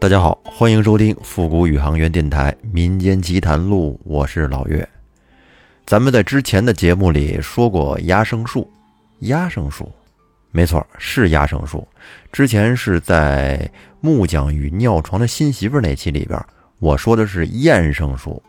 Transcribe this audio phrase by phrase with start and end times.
[0.00, 4.88] 大家好，欢迎收听复古宇航员电台民间奇谈录，我是老岳。
[5.84, 8.70] 咱们在之前的节目里说过压生树，
[9.20, 9.90] 压生树，
[10.50, 11.86] 没错，是压生树。
[12.32, 13.70] 之前是在
[14.00, 16.40] 木匠与尿床的新媳妇那期里边，
[16.78, 18.42] 我说的是厌生树。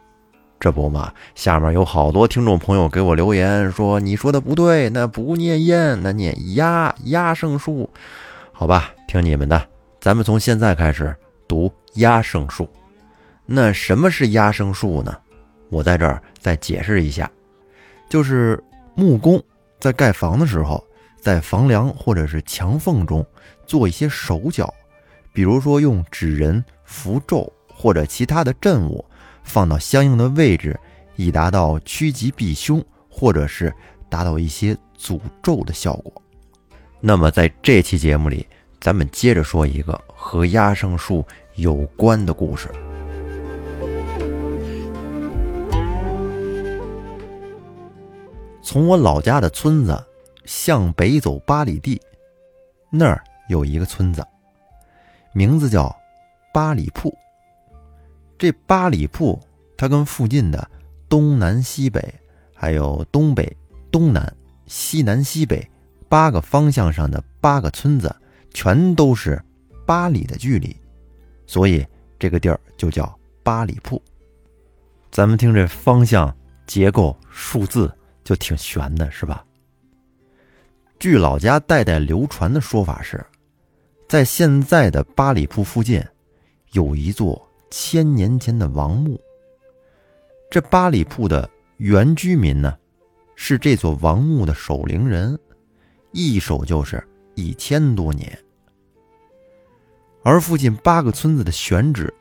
[0.60, 7.90] 这不嘛，下面有好多听众朋友给我留言说你说的不对，那不念厌，那念压压生树。
[8.52, 9.66] 好吧，听你们的，
[10.02, 11.16] 咱们从现在开始。
[11.48, 12.70] 读压生树，
[13.44, 15.18] 那什么是压生树呢？
[15.72, 17.28] 我在这儿再解释一下，
[18.08, 18.64] 就是
[18.94, 19.42] 木工
[19.80, 20.86] 在盖房的时候，
[21.20, 23.26] 在房梁或者是墙缝中
[23.66, 24.72] 做一些手脚，
[25.34, 29.04] 比如说用纸人、符咒或者其他的镇物
[29.50, 30.80] 放到相应的位置，
[31.18, 33.74] 以达到趋吉避凶，或者是
[34.08, 36.14] 达到一些诅咒的效果。
[37.02, 38.48] 那么在这期节目里。
[38.82, 42.70] 咱们接着说一个和压生树有关的故事。
[48.64, 50.02] 从我老家的村子
[50.46, 52.02] 向北走八里地，
[52.90, 54.26] 那儿有一个村子，
[55.34, 55.94] 名字叫
[56.54, 57.14] 八里铺。
[58.40, 59.40] 这八里铺，
[59.78, 60.68] 它跟附近的
[61.08, 62.02] 东南西北，
[62.56, 63.56] 还有东北、
[63.92, 65.70] 东南、西南、西北
[66.08, 68.16] 八个方向上的八个村子。
[68.52, 69.40] 全都是
[69.86, 70.76] 八里的距离，
[71.46, 71.86] 所以
[72.18, 74.02] 这个地儿就叫八里铺。
[75.12, 79.46] 咱们听这方向、结构、数字就挺悬的，是吧？
[80.98, 83.24] 据老家代代流传的说法是，
[84.08, 86.04] 在现在的八里铺附近，
[86.72, 89.20] 有一座千年前的王墓。
[90.50, 92.78] 这八里铺的原居民呢，
[93.36, 95.38] 是这座王墓的守灵人，
[96.12, 97.04] 一守就是。
[97.36, 98.38] 一千多年，
[100.24, 102.14] 而附近八个村子的选址，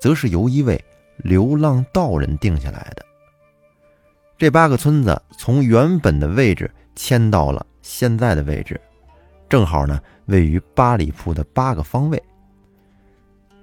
[0.00, 0.82] 则是由一位
[1.18, 3.04] 流浪道人定下来的。
[4.38, 8.80] 这八个村子从原本的位置迁到了现在的位置，
[9.46, 12.22] 正好呢位于八里铺的八个方位。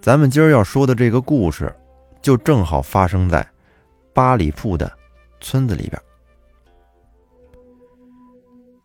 [0.01, 1.73] 咱们今儿要说的这个故事，
[2.21, 3.45] 就正好发生在
[4.13, 4.89] 八里铺的
[5.41, 6.01] 村子里边。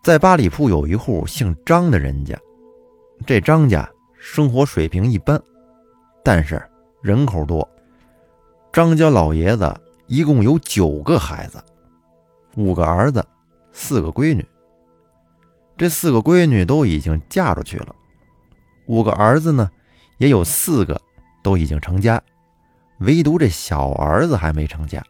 [0.02, 2.36] 在八里铺有一户姓张的人家，
[3.24, 3.88] 这张家
[4.18, 5.40] 生活水平一般，
[6.24, 6.60] 但是
[7.00, 7.66] 人口多。
[8.72, 9.72] 张家老爷子
[10.08, 11.62] 一共有九个孩子，
[12.56, 13.24] 五个儿子，
[13.72, 14.44] 四个闺女。
[15.76, 17.94] 这四个闺女都已经嫁出去了，
[18.86, 19.70] 五个儿子呢，
[20.18, 21.00] 也有四个
[21.42, 22.22] 都已经成家，
[22.98, 25.02] 唯独这小儿子还没成家。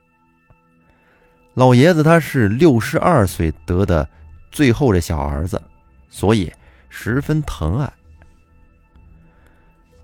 [1.54, 4.08] 老爷子他是六十二岁得的。
[4.52, 5.60] 最后这小儿子，
[6.08, 6.52] 所以
[6.88, 7.92] 十分疼爱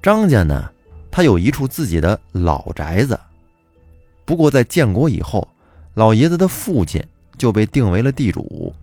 [0.03, 0.69] 张家呢。
[1.09, 3.19] 他有一处自己的老宅子，
[4.25, 5.47] 不过在建国以后，
[5.95, 7.05] 老爷子的父亲
[7.39, 8.75] 就被定为了地主，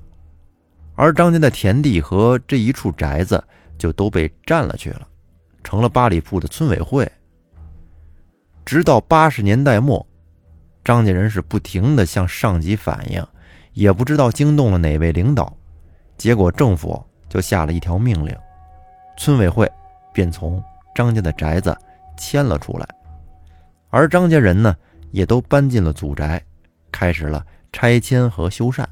[0.96, 3.42] 而张家的田地和这一处宅子
[3.78, 5.08] 就都被占了去了，
[5.68, 7.12] 成了八里铺的村委会。
[8.64, 10.08] 直到八十年代末，
[10.82, 13.22] 张家人是不停的向上级反映。
[13.74, 15.54] 也不知道惊动了哪位领导，
[16.18, 18.34] 结果政府就下了一条命令，
[19.18, 19.70] 村委会
[20.14, 20.64] 便从
[20.96, 21.78] 张家的宅子
[22.18, 22.88] 迁了出来，
[23.90, 24.74] 而张家人呢
[25.12, 26.42] 也都搬进了祖宅，
[26.92, 28.86] 开始了拆迁和修缮。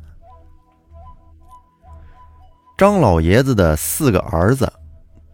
[2.77, 4.71] 张老爷子的四个儿子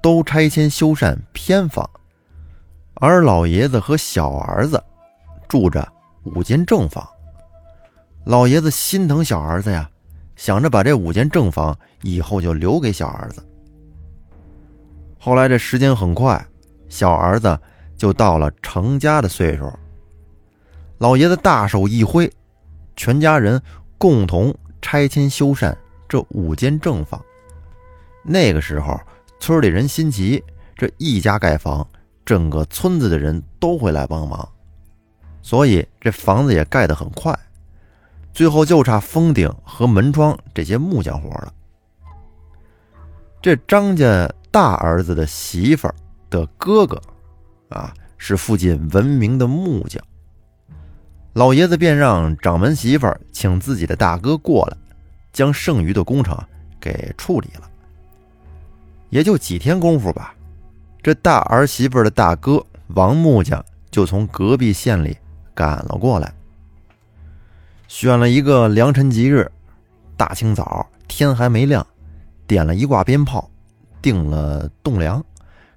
[0.02, 1.88] 都拆迁修缮偏房，
[2.96, 4.84] 而老爷子和小儿子
[5.48, 5.88] 住着
[6.24, 7.08] 五间正房。
[8.26, 9.90] 老爷子心疼小儿子呀，
[10.36, 13.44] 想着把这五间正房以后就留给小儿子。
[15.20, 16.44] 后来这时间很快，
[16.90, 17.60] 小儿子
[17.96, 19.72] 就到了成家的岁数。
[20.98, 22.32] 老爷子大手一挥，
[22.96, 23.62] 全家人
[23.98, 25.76] 共同拆迁修缮
[26.08, 27.24] 这五间正房。
[28.24, 29.00] 那个时候，
[29.42, 30.42] 村里人心齐，
[30.76, 31.86] 这一家盖房，
[32.24, 34.48] 整个村子的人都会来帮忙，
[35.42, 37.38] 所以这房子也盖得很快。
[38.32, 41.52] 最后就差封顶和门窗这些木匠活了。
[43.42, 45.92] 这张家大儿子的媳妇
[46.30, 47.02] 的哥哥，
[47.70, 50.00] 啊，是附近闻名的木匠。
[51.34, 54.78] 老爷子便让掌门媳妇请自己的大哥过来，
[55.34, 56.38] 将剩余的工程
[56.80, 57.71] 给处理了。
[59.12, 60.34] 也就几天功夫吧，
[61.04, 65.16] 这大儿媳妇的大哥王木匠就从隔壁县里
[65.54, 66.34] 赶了过来。
[67.90, 69.52] 选了一个良辰吉日，
[70.16, 71.86] 大清早天还没亮，
[72.48, 73.52] 点了一挂鞭炮，
[74.02, 75.22] 定了栋梁，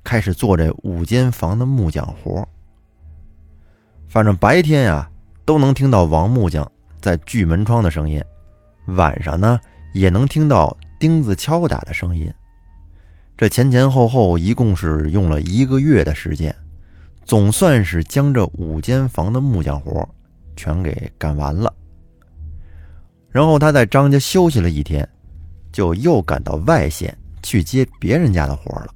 [0.05, 2.49] 开始做这五间房的木匠活。
[4.09, 5.11] 反正白天呀，
[5.45, 6.71] 都能听到王木匠
[7.01, 8.23] 在锯门窗的声音；
[8.95, 9.59] 晚上呢，
[9.93, 12.33] 也能听到钉子敲打的声音。
[13.37, 16.55] 这前前后后一共是用了一个月的时间，
[17.25, 20.09] 总算是将这五间房的木匠活
[20.55, 21.75] 全给干完了。
[23.29, 25.07] 然后他在张家休息了一天，
[25.73, 28.95] 就又赶到外县去接别人家的活了。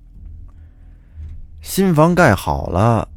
[1.61, 3.09] 新房盖好了，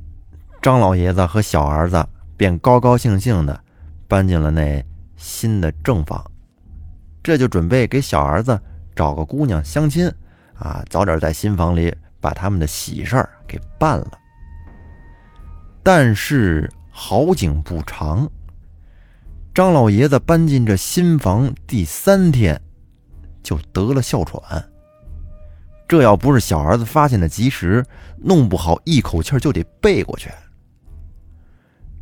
[0.59, 2.03] 张老爷子和小儿子
[2.35, 3.63] 便高高兴兴的
[4.07, 4.83] 搬进了那
[5.15, 6.25] 新的正房，
[7.21, 8.59] 这就准备给小儿子
[8.95, 10.11] 找个姑娘相亲。
[10.61, 14.11] 啊，早点在新房里把他们的喜事儿给办了。
[15.81, 18.29] 但是好景不长，
[19.55, 22.61] 张老爷子搬进这新房第三天，
[23.41, 24.39] 就得了哮喘。
[25.87, 27.83] 这要不是小儿子发现的及时，
[28.17, 30.29] 弄不好一口气就得背过去。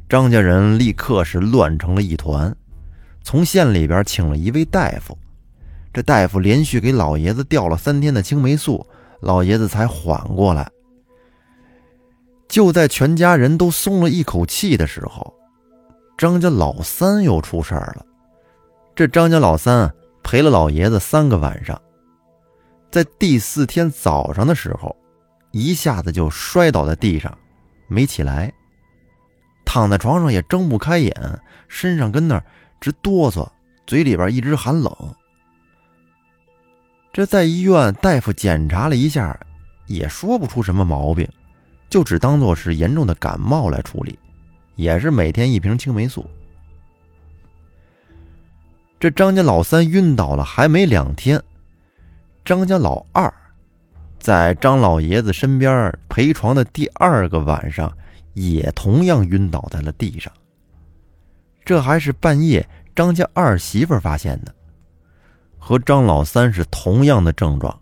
[0.09, 2.53] 张家人立刻是乱成了一团，
[3.23, 5.17] 从县里边请了一位大夫。
[5.91, 8.85] 这大夫连续给老爷子吊了三天的青霉素，
[9.21, 10.69] 老爷子才缓过来。
[12.47, 15.33] 就在全家人都松了一口气的时候，
[16.17, 18.05] 张家老三又出事儿了。
[18.95, 19.93] 这张家老三
[20.23, 21.79] 陪了老爷子三个晚上，
[22.91, 24.95] 在第四天早上的时候，
[25.51, 27.35] 一下子就摔倒在地上，
[27.87, 28.51] 没起来，
[29.63, 31.13] 躺在床上也睁不开眼，
[31.67, 32.43] 身上跟那儿
[32.79, 33.47] 直哆嗦，
[33.85, 34.91] 嘴里边一直喊冷。
[37.19, 39.37] 这在医院，大夫检查了一下，
[39.87, 41.27] 也说不出什么毛病，
[41.89, 44.17] 就只当做是严重的感冒来处理，
[44.77, 46.25] 也是每天一瓶青霉素。
[49.01, 51.43] 这张家老三晕倒了还没两天，
[52.45, 53.29] 张家老二
[54.17, 57.91] 在张老爷子身边陪床的第二个晚上，
[58.33, 60.31] 也同样晕倒在了地上。
[61.65, 64.55] 这还是半夜，张家二媳妇发现的。
[65.59, 67.79] 和张老三是同样的症状，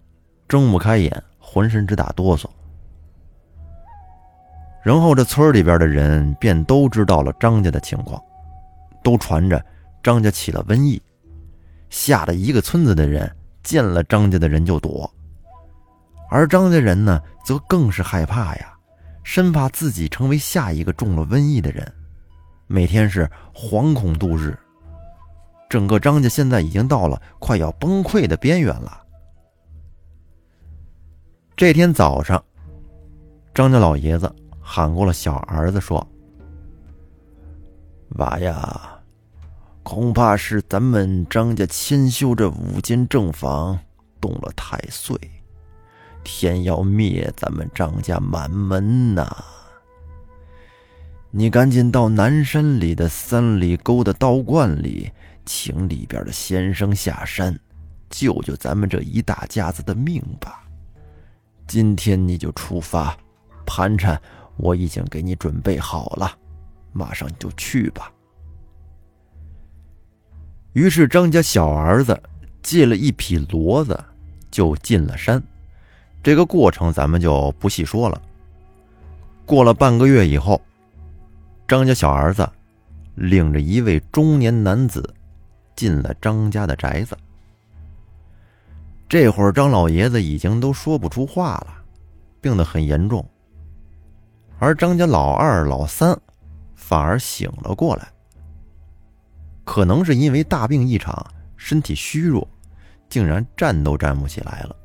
[0.47, 2.45] 睁不开眼，浑身直打哆嗦。
[4.83, 8.21] 然后这村里边的人便都知道了张家的情况，
[9.03, 9.63] 都传着
[10.01, 11.01] 张家起了瘟疫，
[11.89, 13.33] 吓得一个村子的人
[13.63, 15.09] 见了张家的人就躲。
[16.30, 18.73] 而张家人呢，则更是害怕呀，
[19.23, 21.89] 生怕自己成为下一个中了瘟疫的人，
[22.65, 24.57] 每天是惶恐度日。
[25.69, 29.03] 整个张家现在已经到了快要崩溃的边缘了。
[31.55, 32.41] 这天早上，
[33.53, 36.07] 张家老爷子喊过了小儿子，说
[38.17, 38.99] ：“娃呀，
[39.83, 43.77] 恐怕是咱们张家迁修这五间正房
[44.21, 45.19] 动了太岁，
[46.23, 49.43] 天要灭咱们张家满门呐！
[51.31, 55.11] 你赶紧到南山里的三里沟的道观里。”
[55.47, 57.57] 请里边的先生下山，
[58.09, 60.61] 救救咱们这一大家子的命吧！
[61.65, 63.17] 今天你就出发，
[63.65, 64.21] 盘缠
[64.57, 66.38] 我已经给你准备好了，
[66.91, 68.11] 马上就去吧。
[70.73, 72.21] 于是张家小儿子
[72.61, 73.97] 借了一匹骡子，
[74.51, 75.41] 就进了山。
[76.21, 78.21] 这个过程咱们就不细说了。
[79.45, 80.61] 过了半个月以后，
[81.68, 82.47] 张家小儿子
[83.16, 85.13] 领着一位中年男子。
[85.77, 87.17] 进了张家的宅子，
[89.07, 91.67] 这会儿张老爷子已经都说不出话了，
[92.41, 93.25] 病得很严重。
[94.59, 96.19] 而张家老二、老三
[96.75, 98.07] 反而醒了过来，
[99.63, 102.45] 可能是因为大病一场，身体虚弱，
[103.07, 104.75] 竟然站都站不起来了。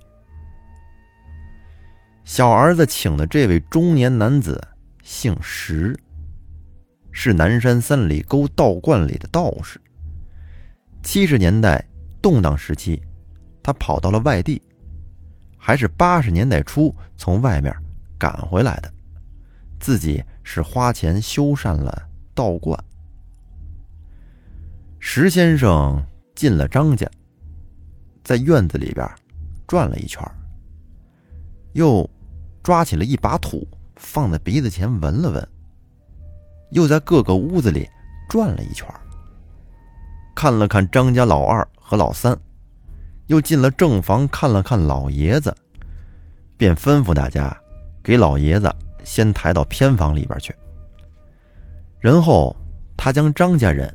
[2.25, 4.62] 小儿子请的这位中年男子
[5.02, 5.99] 姓石，
[7.11, 9.80] 是南山三里沟道观里的道士。
[11.02, 11.85] 七十年代
[12.23, 13.02] 动荡时期，
[13.62, 14.62] 他跑到了外地，
[15.59, 17.75] 还是八十年代初从外面
[18.18, 18.92] 赶回来的，
[19.80, 22.78] 自己是花钱修缮了道观。
[25.00, 26.00] 石先生
[26.37, 27.11] 进了张家，
[28.23, 29.06] 在院子里边
[29.66, 30.23] 转了一圈，
[31.73, 32.09] 又
[32.62, 33.66] 抓起了一把土
[33.97, 35.49] 放在鼻子前闻了闻，
[36.71, 37.88] 又在各个屋子里
[38.28, 38.87] 转了一圈。
[40.35, 42.39] 看了看张家老二和老三，
[43.27, 45.55] 又进了正房看了看老爷子，
[46.57, 47.57] 便吩咐大家
[48.03, 48.75] 给老爷子
[49.05, 50.55] 先抬到偏房里边去。
[52.01, 52.57] 然后
[52.97, 53.95] 他将张家人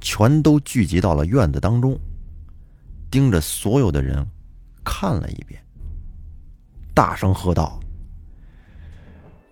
[0.00, 1.98] 全都聚集到了院子当中，
[3.10, 4.26] 盯着所有的人
[4.84, 5.62] 看了一遍，
[6.94, 7.78] 大声喝道：“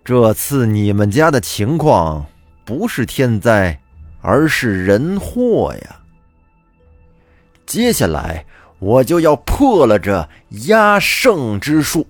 [0.04, 2.24] 这次你们家的情况
[2.64, 3.78] 不是天灾，
[4.22, 5.99] 而是人祸呀！
[7.70, 8.44] 接下来
[8.80, 10.28] 我就要破了这
[10.66, 12.04] 压胜之术。”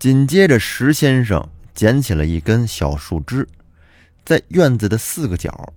[0.00, 3.46] 紧接着，石先生捡起了一根小树枝，
[4.24, 5.70] 在院子的四个角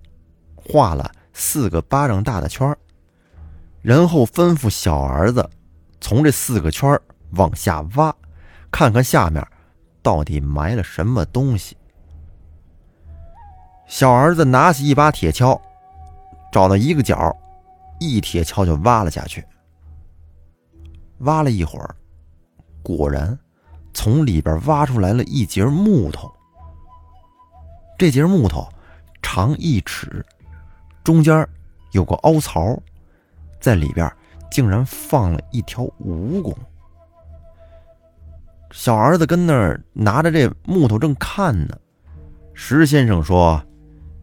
[0.54, 2.74] 画了四个巴掌大的圈
[3.82, 5.46] 然后吩咐小儿子
[6.00, 6.98] 从这四个圈
[7.32, 8.16] 往下挖，
[8.70, 9.46] 看看下面
[10.02, 11.76] 到底埋了什么东西。
[13.86, 15.60] 小儿子拿起一把铁锹，
[16.50, 17.36] 找到一个角，
[17.98, 19.44] 一铁锹就挖了下去。
[21.18, 21.94] 挖了一会儿，
[22.82, 23.38] 果然。
[23.98, 26.30] 从里边挖出来了一截木头，
[27.96, 28.68] 这截木头
[29.22, 30.22] 长一尺，
[31.02, 31.48] 中间
[31.92, 32.78] 有个凹槽，
[33.58, 34.14] 在里边
[34.50, 36.54] 竟然放了一条蜈蚣。
[38.70, 41.74] 小儿子跟那儿拿着这木头正看呢，
[42.52, 43.64] 石先生说：“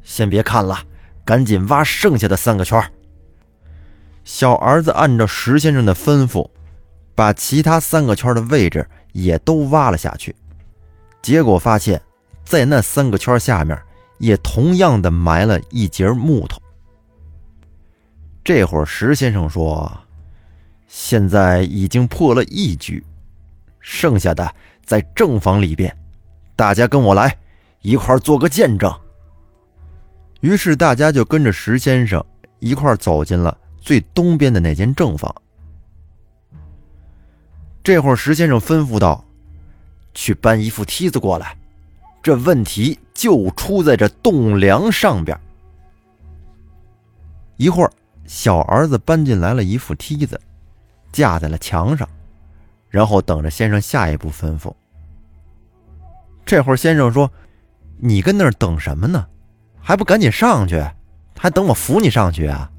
[0.05, 0.77] 先别看了，
[1.25, 2.79] 赶紧挖剩下的三个圈。”
[4.23, 6.49] 小儿子按照石先生的吩咐，
[7.15, 8.87] 把其他三个圈的位置。
[9.13, 10.35] 也都挖了下去，
[11.21, 12.01] 结果发现，
[12.43, 13.79] 在那三个圈下面，
[14.17, 16.59] 也同样的埋了一截木头。
[18.43, 19.95] 这会儿石先生说
[20.89, 23.05] ：“现在已经破了一局，
[23.79, 24.51] 剩下的
[24.83, 25.95] 在正房里边，
[26.55, 27.37] 大家跟我来，
[27.81, 28.91] 一块做个见证。”
[30.41, 32.25] 于是大家就跟着石先生
[32.57, 35.35] 一块走进了最东边的那间正房。
[37.83, 39.25] 这会儿，石先生吩咐道
[40.15, 41.57] ：“去搬一副梯子过来，
[42.21, 45.37] 这问题就出在这栋梁上边。”
[47.57, 47.91] 一会儿，
[48.25, 50.39] 小儿子搬进来了一副梯子，
[51.11, 52.07] 架在了墙上，
[52.87, 54.73] 然后等着先生下一步吩咐。
[56.45, 57.29] 这会儿，先生说
[57.99, 59.27] ：“你跟那儿等什么呢？
[59.81, 60.81] 还不赶紧上去？
[61.37, 62.69] 还等我扶你上去啊？”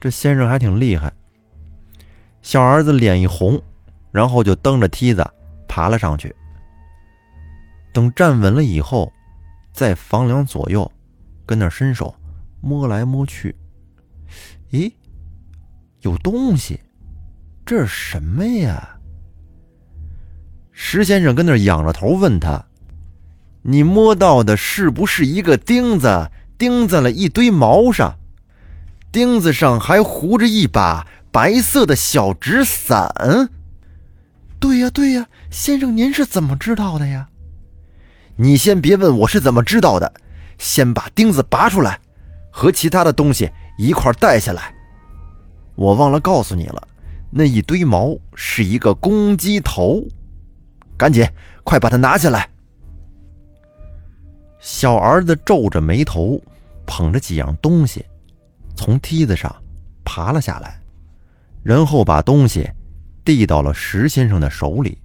[0.00, 1.12] 这先生还挺厉害。
[2.42, 3.60] 小儿子脸一红。
[4.12, 5.24] 然后就蹬着梯子
[5.68, 6.34] 爬了上去。
[7.92, 9.12] 等站稳了以后，
[9.72, 10.90] 在房梁左右
[11.46, 12.12] 跟那伸手
[12.60, 13.54] 摸来摸去，
[14.72, 14.92] 咦，
[16.00, 16.80] 有东西，
[17.64, 18.96] 这是什么呀？
[20.72, 22.64] 石先生跟那仰着头问他
[23.62, 26.28] ：“你摸到的是不是一个钉子？
[26.58, 28.18] 钉在了一堆毛上，
[29.12, 33.50] 钉子上还糊着一把白色的小纸伞。”
[34.60, 37.28] 对呀，对呀，先生，您是怎么知道的呀？
[38.36, 40.12] 你先别问我是怎么知道的，
[40.58, 41.98] 先把钉子拔出来，
[42.50, 44.74] 和其他的东西一块带下来。
[45.74, 46.88] 我忘了告诉你了，
[47.30, 50.02] 那一堆毛是一个公鸡头，
[50.96, 51.26] 赶紧
[51.64, 52.48] 快把它拿下来。
[54.58, 56.38] 小儿子皱着眉头，
[56.84, 58.04] 捧着几样东西，
[58.80, 59.54] 从梯子上
[60.06, 60.80] 爬了下来，
[61.62, 62.66] 然后把东西。
[63.22, 64.98] 递到了石先生的手里。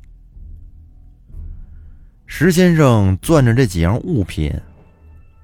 [2.25, 4.49] 石先生攥着这几样物品，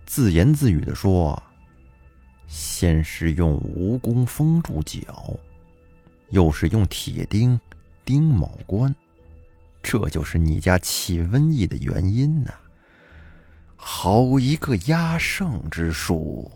[0.05, 1.43] 自言自语的说
[2.47, 5.37] ：“先是用蜈蚣封住脚，
[6.29, 7.59] 又是用铁钉
[8.05, 8.95] 钉卯关，
[9.83, 12.51] 这就是你家起瘟疫的原因呐！
[13.75, 16.49] 好一个压胜之术，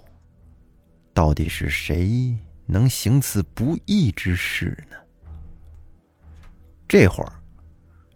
[1.16, 4.98] 到底是谁能行此不义之事呢？”
[6.88, 7.32] 这会儿，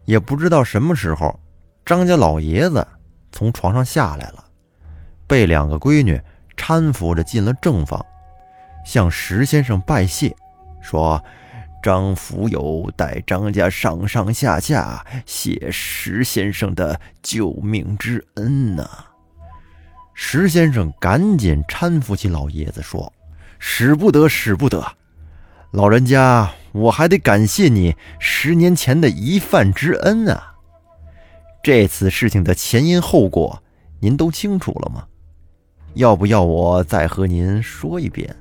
[0.05, 1.39] 也不知道什么时候，
[1.83, 2.87] 张家老爷子
[3.31, 4.45] 从床上下来了，
[5.25, 6.21] 被两个闺女
[6.55, 8.05] 搀扶着进了正房，
[8.85, 10.35] 向石先生拜谢，
[10.81, 11.23] 说
[11.81, 18.87] ：“张福友代张家上上下下谢石先生的救命之恩呐。”
[20.21, 23.11] 石先生赶紧搀扶起老爷子，说
[23.57, 24.85] ：“使不得，使不得，
[25.71, 30.55] 老人家。”我还得感谢你十年前的一饭之恩啊！
[31.63, 33.63] 这次事情的前因后果
[33.99, 35.07] 您都清楚了吗？
[35.95, 38.35] 要不要我再和您说一遍？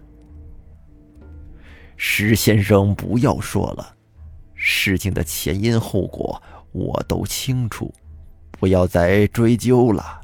[1.97, 3.95] 石先生，不要说了，
[4.55, 6.43] 事情的前因后果
[6.73, 7.95] 我都清楚，
[8.51, 10.18] 不要再追究了。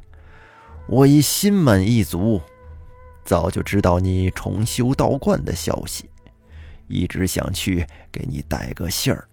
[0.86, 2.40] 我已心满意足，
[3.24, 6.08] 早就知道你重修道观的消息。
[6.86, 9.26] 一直想去给你带个信儿，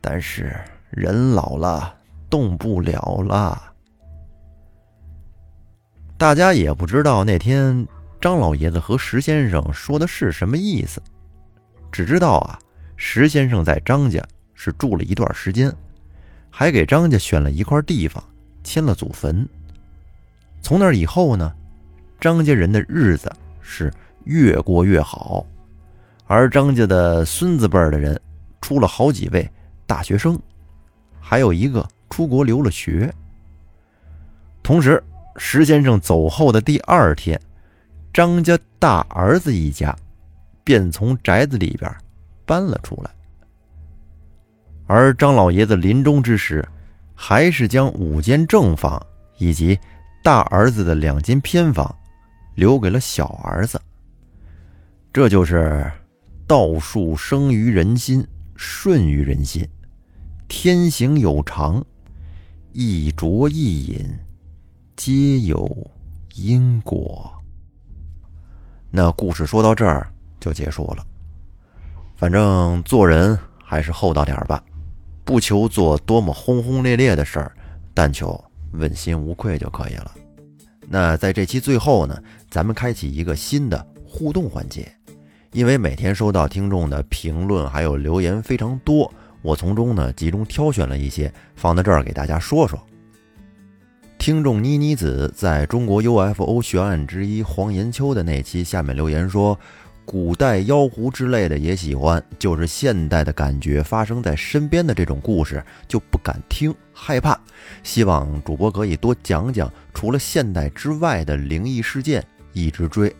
[0.00, 1.94] 但是人老了，
[2.30, 3.74] 动不了了。
[6.16, 7.86] 大家也不知道那天
[8.18, 11.02] 张老爷子和石先生说的是什么意思，
[11.92, 12.58] 只知道啊，
[12.96, 15.70] 石先生在张家是住了一段时间，
[16.48, 18.24] 还给张家选了一块地方，
[18.62, 19.46] 迁了祖坟。
[20.64, 21.52] 从那以后呢，
[22.18, 23.30] 张家人的日子
[23.60, 23.92] 是
[24.24, 25.44] 越过越好，
[26.26, 28.18] 而张家的孙子辈的人
[28.62, 29.46] 出了好几位
[29.86, 30.40] 大学生，
[31.20, 33.12] 还有一个出国留了学。
[34.62, 35.04] 同时，
[35.36, 37.38] 石先生走后的第二天，
[38.10, 39.94] 张家大儿子一家
[40.64, 41.94] 便从宅子里边
[42.46, 43.10] 搬了出来。
[44.86, 46.66] 而张老爷子临终之时，
[47.14, 48.98] 还是将五间正房
[49.36, 49.78] 以及
[50.24, 51.94] 大儿子的两间偏房
[52.54, 53.78] 留给了小儿子。
[55.12, 55.92] 这就是
[56.46, 58.26] 道术生于人心，
[58.56, 59.68] 顺于人心，
[60.48, 61.84] 天行有常，
[62.72, 64.18] 一浊一饮，
[64.96, 65.90] 皆有
[66.34, 67.30] 因果。
[68.90, 71.06] 那故事说到这儿就结束了。
[72.16, 74.64] 反正做人还是厚道点吧。
[75.22, 77.54] 不求做多么轰轰烈烈的事儿，
[77.92, 78.42] 但求
[78.76, 80.12] 问心无愧就可以了。
[80.88, 84.86] 那在这期最后呢，咱们开启一个新的互动环节，
[85.52, 92.78] 因为每天收到听众的评论还有留言非常多，我从中呢集中挑选了一些放在这儿给大家说说。
[94.18, 99.58] 听众妮妮子在中国 UFO 悬案之一黄岩丘的那期下面留言说。
[100.04, 107.38] 古代妖狐之类的也喜欢，就是现代的感觉发生在身边的这种故事就不敢听，害怕。
[107.82, 113.14] 希望主播可以多讲讲除了现代之外的灵异事件，一直追。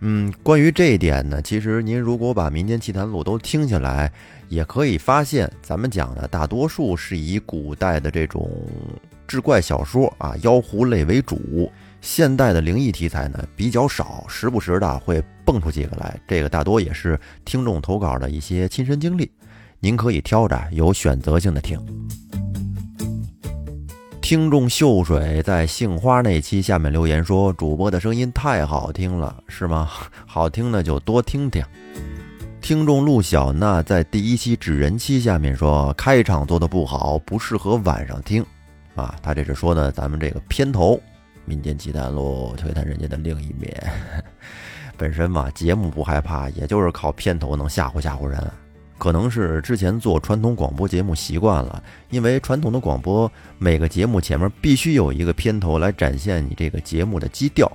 [0.00, 4.12] 嗯，关于这一点呢，其实您如果把《民间奇谈录》都听下来，
[4.48, 8.50] 也可以发现，咱们讲的大多数是以古代的这种
[9.28, 11.70] 志怪小说啊、妖狐类为主。
[12.02, 16.20] 现代的灵异题材呢比较少，时不时的会蹦出几个来。
[16.26, 19.30] 这个大多也是听众投稿的一些亲身经历，
[19.78, 21.78] 您可以挑着有选择性的听。
[24.20, 29.88] 听众秀水在杏花那期下面留言说：“主播的声音太好听了，是吗？
[30.26, 31.64] 好听的就多听听。”
[32.60, 38.44] 听众陆小娜在第一期纸人期下面说：“开场做的不好，不适合晚上听。”
[38.96, 41.00] 啊，他这是说的咱们这个片头。
[41.44, 43.74] 民间奇谈录，推探人家的另一面。
[44.96, 48.38] 本身嘛，节目不害怕，也就是靠片头能吓唬吓唬人。
[48.98, 57.70] 可能是之前做传统广播节目习惯了，因为传统的广播每个节目前面必须有一个片头来展现你这个节目的基调。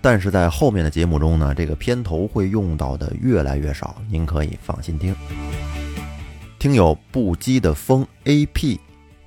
[0.00, 5.14] 但是在后面的节目中呢，这个片头会用到的越来越少，您可以放心听。
[6.58, 8.80] 听友不羁的风 A P。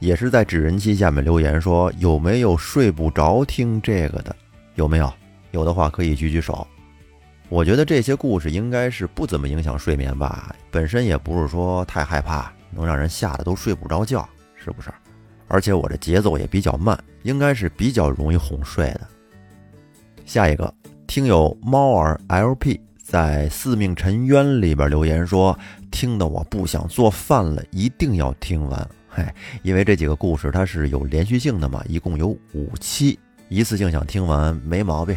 [0.03, 4.35] 也是在纸人机下面留言说有没有睡不着听这个的？
[4.75, 5.09] 有没有？
[5.51, 6.67] 有的话可以举举手。
[7.47, 14.91] 我觉得这些故事应该是不怎么影响睡眠吧，本身也不是说太害怕，能让人吓得都睡不着觉，是不是？
[15.47, 19.07] 而且我这节奏也比较慢，应该是比较容易哄睡的。
[20.25, 20.73] 下一个
[21.07, 25.57] 听友猫儿 LP 在四命沉渊里边留言说，
[25.91, 28.89] 听得我不想做饭了，一定要听完。
[29.15, 35.15] 嗨，因为这几个故事它是有连续性的嘛，一共有五期，一次性想听完没毛病。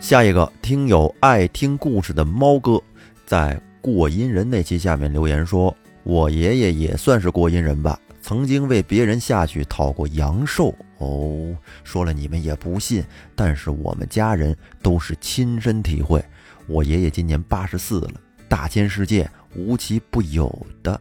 [0.00, 2.80] 下一个听友爱听故事的猫哥，
[3.26, 11.54] 在过阴人那期下面留言说：“我爷爷也算是过阴人吧，曾经为别人下去讨过阳寿哦。
[11.84, 13.04] 说了你们也不信，
[13.36, 16.24] 但是我们家人都是亲身体会。
[16.66, 18.12] 我爷爷今年八十四了，
[18.48, 20.98] 大千世界无奇不有的。”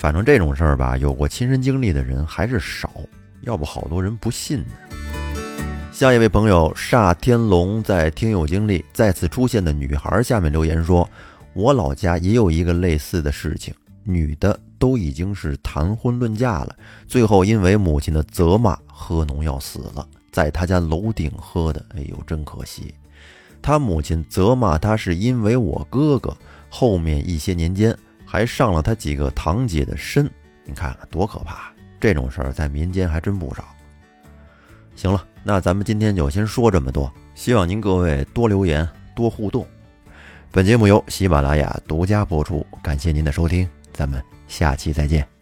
[0.00, 2.88] 反正这种事儿吧，有过亲身经历的人还是少，
[3.40, 4.66] 要不好多人不信呢。
[5.90, 11.10] 下一位朋友煞天龙在听友经历再次出现的女孩下面留言说
[11.52, 16.76] ：“我老家也有一个类似的事情，女的都已经是谈婚论嫁了，
[17.08, 21.84] 最后因为母亲的责骂喝农药死了，在他家楼顶喝的。
[21.96, 22.94] 哎呦，真可惜。
[23.60, 26.36] 他母亲责骂他是因为我哥哥，
[26.68, 27.92] 后面一些年间。”
[28.30, 30.30] 还上了他几个堂姐的身，
[30.66, 31.72] 你看看多可怕！
[31.98, 33.64] 这种事儿在民间还真不少。
[34.94, 38.86] 行了，那咱们今天就先说这么多，希望您各位多留言、
[39.16, 39.66] 多互动。
[40.50, 45.37] 本节目由喜马拉雅独家播出，感谢您的收听，咱们下期再见。